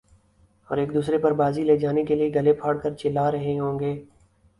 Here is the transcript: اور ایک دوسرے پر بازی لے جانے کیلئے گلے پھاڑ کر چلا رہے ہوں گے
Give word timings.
اور 0.69 0.77
ایک 0.77 0.93
دوسرے 0.93 1.17
پر 1.17 1.31
بازی 1.41 1.63
لے 1.63 1.77
جانے 1.77 2.03
کیلئے 2.05 2.29
گلے 2.35 2.53
پھاڑ 2.53 2.77
کر 2.77 2.93
چلا 2.93 3.29
رہے 3.31 3.57
ہوں 3.59 3.79
گے 3.79 3.93